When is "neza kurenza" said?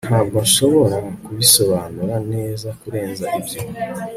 2.31-3.23